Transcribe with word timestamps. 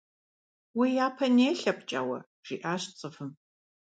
Уэ 0.77 0.85
япэ 1.05 1.27
нелъэ, 1.35 1.71
ПкӀауэ,- 1.77 2.17
жиӀащ 2.45 2.83
ЦӀывым. 2.97 3.31